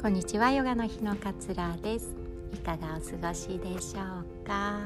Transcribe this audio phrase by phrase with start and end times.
[0.00, 2.14] こんにちはヨガの日のかつらです。
[2.54, 4.00] いかがお過ごしでしょ
[4.44, 4.78] うか？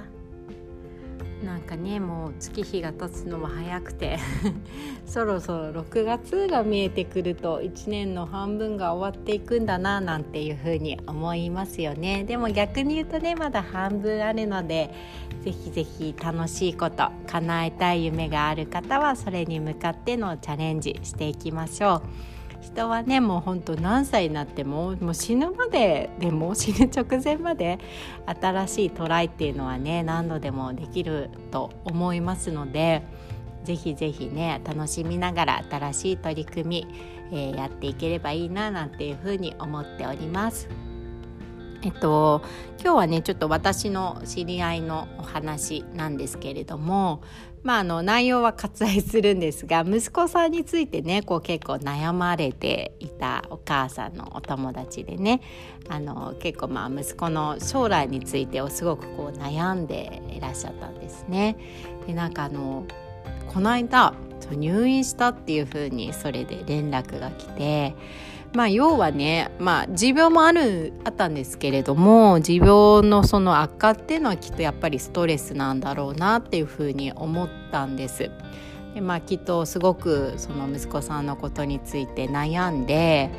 [1.45, 4.19] なんかねもう月日が経つのも早くて。
[5.05, 12.25] そろそろ6月が見えてくると1年の半分が終わっていくんだななんていうふうに思いますよね。
[12.25, 14.95] でも逆に言うとねまだ半分あるので
[15.43, 22.32] ぜひぜひ楽しいこと叶えたい夢がある方はそれに向かってのチャレンジしていきましょう。
[22.63, 27.79] 人はねもうほんと何歳になってももう死ぬまででも死ぬ直前まで
[28.25, 33.03] 新しいトライっていうのはね何度でもできると思いますので
[33.65, 36.87] ぜひぜひね楽しみながら新しい取り組み、
[37.33, 40.69] えー、やっていければいいななんていうふうに思っております。
[41.85, 42.43] えっと
[42.81, 47.23] 今日はねちょっと私の知り合いのお話なんですけれども
[47.63, 55.41] まああの内容は割愛するんですが息子さんについてねこう結構悩まれていたお母さんのお友達でね
[55.89, 61.57] あの結構まあ息子の将来についてをすごくこう悩んでいらっしゃったんですね。
[62.07, 62.85] でなんかあの
[63.49, 64.15] この間
[64.51, 67.95] 入院したっていう風にそれで連絡が来て
[68.55, 78.31] まあ要はね、まあ持病もある、あったんですけれども、持病のその悪化っていうのはきっとやっぱりストレスなんだろうなっていうふうに思ったんです。
[78.95, 83.31] でまあきっとすごくその息子さんのことについて悩んで、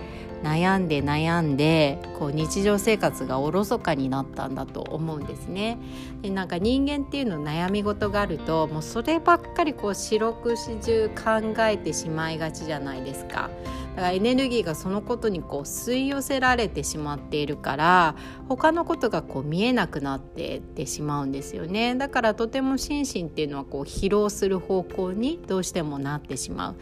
[0.44, 5.78] 悩んで悩んでこう日常生活がおろそかになったんだと思うんですね。
[6.22, 13.50] でなんか人間っていうの悩み事があるともうそればっかりこう四六時中考えてしまいがちじゃないですか。
[13.96, 18.16] だからエネルギーがそのことにこう吸い寄せられてしまっているから
[18.50, 21.96] 他のことがこう見えなくなってってしまうんですよね。
[21.96, 26.76] だからとても心身っていうのはこう疲労する方向にどうしてもなってしまう。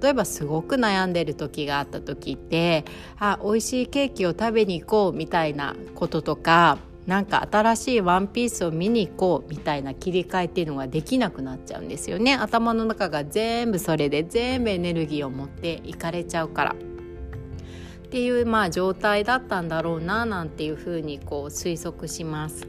[0.00, 2.84] 例えばすごく悩んでる時があった時って
[3.18, 12.34] あ美味しいケーキを食べに行こうみたいなこととかなんか新しいワンピースを見に行こうみたいな切り替えっていうのができなくなっちゃうんですよね。
[12.34, 16.74] 頭の中が全部それで全部エネルギーを持っていかれちゃうから。
[16.74, 22.68] っていうまあ状態だったんだろうななんていうふうにこう推測します。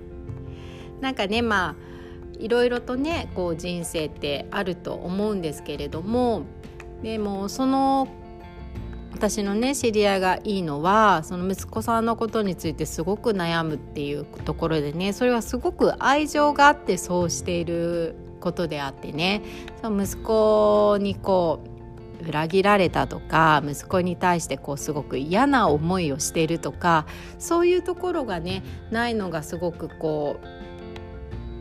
[1.00, 1.76] なんかねまあ
[2.40, 6.44] いろいろとねこう人生ってあると思うんですけれども
[7.04, 8.08] でもその
[9.14, 19.42] 私のね知り合いがいいのはその息子さんのことについてすごく悩むっていうところでねそれはすごく愛情があってそうしていることであってね
[19.82, 21.62] その息子にこ
[22.22, 27.06] う裏切られたとか息子に対してこうすごく嫌な思いをしているとか
[27.38, 30.73] そういうところがねないのがすごくこう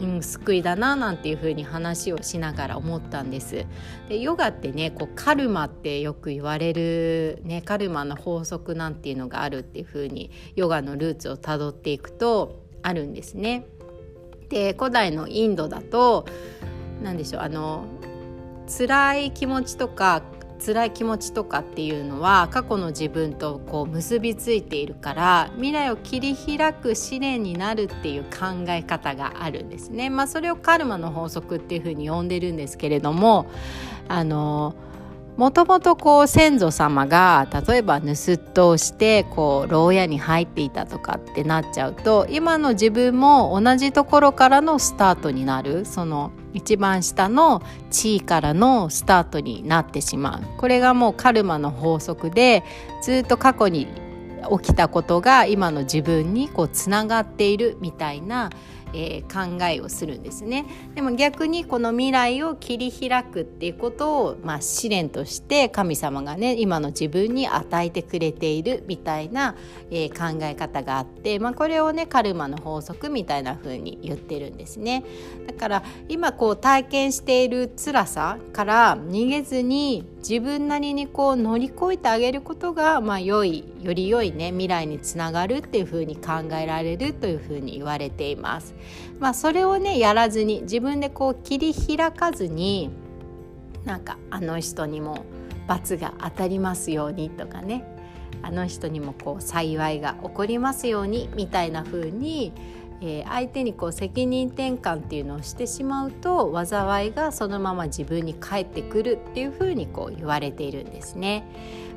[0.01, 3.67] うん、救いだななんていうふうに話をしながら思ったんです
[4.09, 13.67] でヨガってねこうカルマってよく言われる、ね、カルマの法則なんていうのがあるっていうふうにヨガのルーツをたどっていくとあるんですね。
[14.49, 16.27] で古代のインドだと
[17.03, 17.87] 何でしょうあの
[18.67, 20.23] 辛い気持ちとか
[20.65, 30.09] 辛い気持ちとかっていうのは過去の自分とこう結びついているから未来を切り開く試練になるっていう考え方があるんですね。
[30.11, 33.47] まあ、それをカルマの法則っていうふうに呼んでるんですけれども
[34.09, 34.75] あの
[35.37, 50.59] もともとこう先祖様が例えば盗っ人をしてこう牢屋に入っていたとかってなっちゃうと今の自分も同じところからのスタートになるその一番下の地位からのスタートになってしまう。
[50.59, 52.63] これがもうカルマの法則で
[53.03, 53.89] ずっと過去に
[54.61, 58.51] 起きたことが今の自分にこうつながっているみたいな
[58.95, 69.57] えー、考えをするんですねでも逆にこの未来を切り開くっていうことを、まあ、試練として神様がね今の自分に与えてくれているみたいな、
[69.91, 75.05] えー、考え方があって、まあ、これをねカルマの法則みたいな風に言ってるんですね
[75.47, 88.75] だから今こう体験している辛さから逃げずに自分なりにこう乗り越えてあげることが、まあ、良いより良いね未来につながるっていう風に考えられるという風に言われています。
[89.19, 92.91] まあ、それをねやらずに自分でこう切り開かずに
[93.85, 95.25] なんかあの人にも
[95.67, 97.85] 罰が当たりますようにとかね
[98.43, 102.53] あの人にもこう幸いが起こりますようにみたいな風に
[103.05, 111.45] えー、相手にこう責任転換っていうのをしてしまうと災いがそのまま自分に返ってくるっていうふうにこう言われているんですね。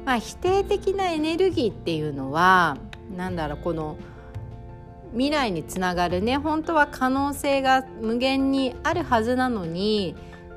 [0.03, 2.77] まあ、否定的なエネルギーっていうのは
[3.15, 3.97] なんだろうこの
[5.15, 10.15] 未来につながるね本当は可能性が無限にあるはずなのに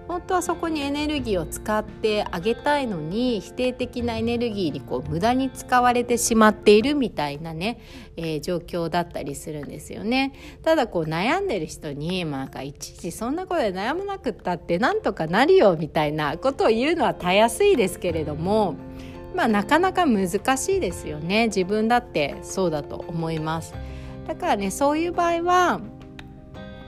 [0.09, 7.79] 本当はそこにエネルギーを使ってあげたいのに否定的なエネルギーにこう無駄に使われてしまっているみたいなね、
[8.17, 10.33] えー、状況だったりするんですよね。
[10.63, 18.77] ただこう悩んでる人に、まあ、なんかいちいちそんなことで悩まなくったってなんとかなるよみたいなことを言うのはたやすいですけれども。
[19.35, 23.75] まあ、なかなか難しいですよね自分だってそうだと思います
[24.29, 25.81] だからねそういう場合は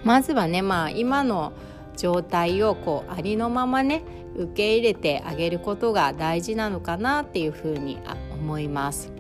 [0.05, 1.53] まずはねまあ今の
[1.97, 4.03] 状態をこうありのままね
[4.37, 7.99] 受け入れてあげることが大事なのかなっていうふうに
[8.33, 9.20] 思います。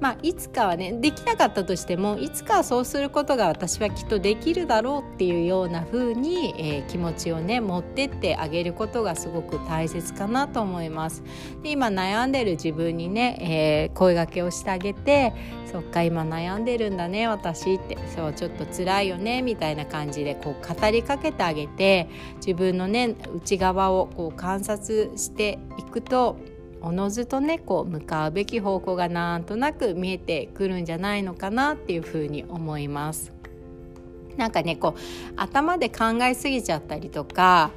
[0.00, 11.22] まあ、いつかはねできなかったとしてもいつかはそうすることが私はきっとできるだろうっていうような風に、えー、気持ちをね持ってってあげることがすごく大切かなと思います。
[11.62, 15.32] で今悩んでる自分にね、えー、声がけをしてあげて
[15.70, 26.36] 「そっか今悩んでるんだね私」って「そうちょっと辛いよね」みたいな感じでこう語りかけてあげて自分のね内側をこう観察していくと
[26.84, 33.32] おのずとねこう向かうべき方向がなんとなく見えてくるんじゃないのかなっていうふうに思います。
[34.36, 35.00] なんかねこう
[35.36, 37.70] 頭で考えすぎちゃったりとか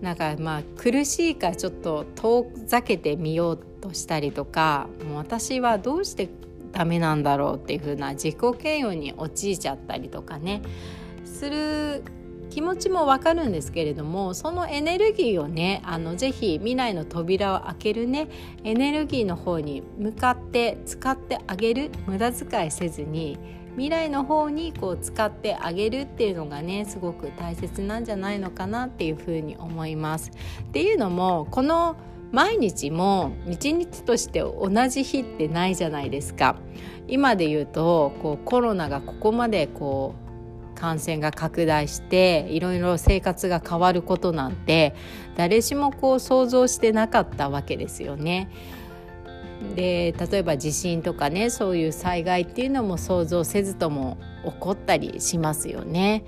[0.00, 6.28] なんかまあ苦しいからちょっと遠ざけてみようとしたりとかもう私はどうして
[6.72, 10.60] ダメなんだろうっていう風な自己嫌悪に陥っちゃったりとかね
[11.24, 12.04] する
[12.54, 18.28] 気持ちもわかるんですけれどもそのエネルギーをねあのぜひ未来の扉を開けるね
[18.62, 23.40] エネルギーの方に向かって使ってあげる無駄遣いせずに
[23.72, 30.30] 未来の方にこう使ってあげるっていうのがねすごく大切なんじゃないのかなっていうふうに思います。
[30.62, 31.96] っていうのもこの
[32.30, 36.54] 毎日も一日として同じ日ってないじゃないですか。
[37.08, 40.23] 今で言うとこうコロナがここまでこう
[40.74, 44.94] 感染が拡大していろいろ生活が変わることなんて
[45.36, 48.50] 誰しもこう想像してなかったわけですよね。
[49.76, 56.24] で例えば地震とかねそういう災害っていうのも想像せずとも起こったりしますよね。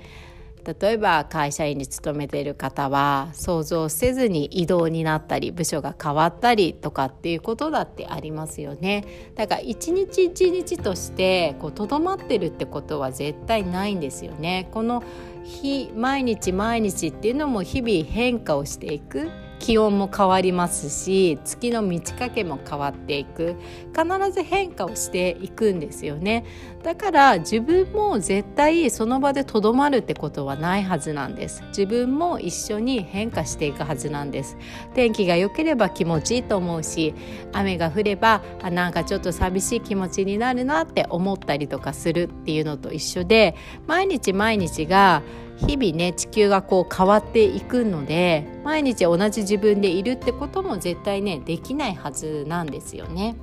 [0.79, 9.05] 例えば会社員に勤めている方は想像せずに異動になったり部署が変わったりとかっていうことだってありますよね。
[9.35, 14.69] だから一日一日としてとどまってるってことは絶対ないんですよね。
[14.71, 15.03] この
[15.43, 19.29] 日毎日毎日っていうのも日々変化をしていく。
[19.59, 23.55] 気温も変わりますし月の満ち欠けも変わっていく。
[23.97, 26.45] 必ず変化をしていくんですよね。
[26.83, 31.63] だから自分も絶対その場でとどまるってことはないはずなんです。
[31.69, 34.57] 自分も一緒に変化していくはずなんです。
[34.93, 37.15] 天気が良ければ気持ちいいと思うし
[37.53, 43.55] 雨が降ればあなんかちょっと寂しい気持ちになるなって思ったりとかするっていうのと一緒で
[43.87, 45.23] 毎日毎日が
[45.57, 53.35] 日々ね地球がこう変わっていくので毎日同じ自分でいるってことも絶対ねできないはずなんですよね。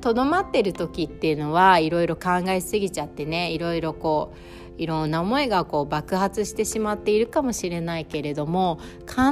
[0.00, 4.32] とどまってる時っていうのはいろいろ考えすぎちゃってねいろいろこ
[4.78, 9.22] ういろんな思いがこう爆発してしまっているかもしれないけれども必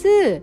[0.00, 0.42] ず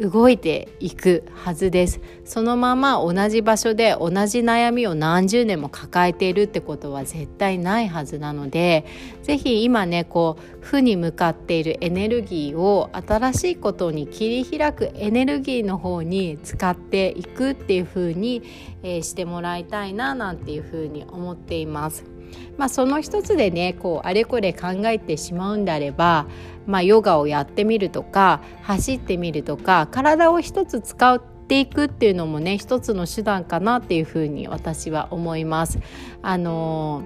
[0.00, 8.84] 動いていくはずですそのまま同じ場所で同じ悩みを何十年も抱えているってことは絶対ないはずなので
[9.22, 18.42] 是非今ねこう負に向かっているエネルギーを新しいことに切り開くエネルギーの方に使っていくっていう風に、
[18.82, 22.13] えー、してもらいたいななんていう風に思っています。
[22.56, 26.26] まあ、その一つでねこうあれこれ考えてしまうんであれば、
[26.66, 35.78] まあ、ヨガをやってみるとか走ってみるとか体を一つ使っていくっていうのもね一つの手段かなっていうふうに私は思います。
[36.22, 37.02] あの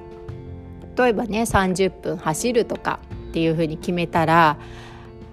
[0.97, 4.59] 例えばね30分走るとかっていうふうに決めたら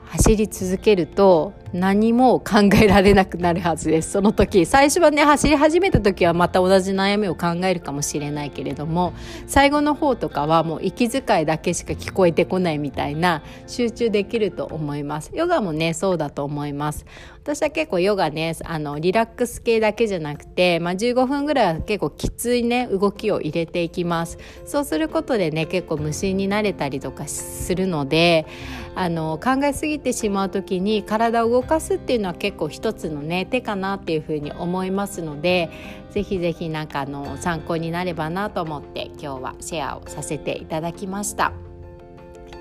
[0.06, 4.12] 走り続けると何も考えられなくなるはずです。
[4.12, 9.14] その時最初はね走り始めた時はまた同じ悩みを考えるかもしれないけれども
[9.46, 15.32] 最後の方とかはもう息遣いだけしか聞こえてこないみたいな集中できると思います。
[15.34, 17.06] ヨガもねそうだと思います。
[17.44, 24.38] 私は結構ヨガねあのリラックス系だけじゃなくて、まあ、15分ぐらいは結構きついね動きを入れていきます。
[24.66, 28.48] そうすることでね結構無心になれたりとかするので
[28.96, 35.70] あの考えすぎてしまう時に体を動かすっていうのは結構一つのね手かなっていうふうに思いますので
[36.12, 41.54] ぜひぜひなんかあの参考になればなと思って今日はシェアをさせていただきました。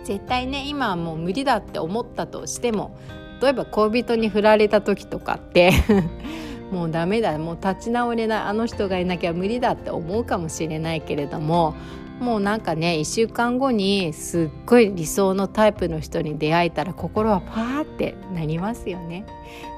[0.04, 2.96] 絶対ね今はもう無理だって思ったとしても
[3.40, 5.73] 例えば恋人に振られた時とかって
[6.70, 11.75] もうダメだもう立ち直れないあの人がいなきゃ無理だって思うかもしれないけれども
[12.21, 19.26] もうなんかね1週間後にすっごい理想のタイプの人に出会えたら心はパーってなりますよね。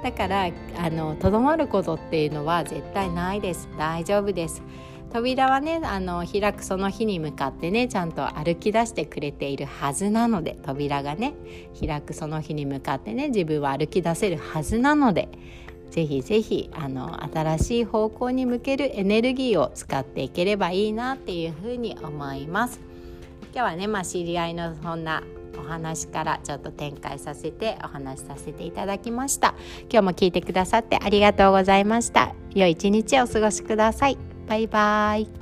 [0.03, 3.69] だからあのとどまることっていうのは絶対ないです。
[3.79, 4.63] 大丈夫です。
[5.13, 11.35] 扉はねあの開くその日に向かってねちゃんと歩き出してくれているはずなので扉がね
[11.79, 15.29] 開くその日に向かってね自分は歩き出せるはずなので
[15.91, 22.81] ぜひぜひあの新しい方向に向けるエネルギーを使っていければいいなっていうふうに思います。
[23.55, 25.23] 今日はね、まあ、知り合いのそんな
[25.59, 29.55] お話からちょっと展開させてお話しさせていただきました。
[29.91, 32.35] 今日も聞いてくださってありがとうございました。
[32.55, 34.19] 良い一日をお過ごしください。
[34.47, 35.36] バイバイ。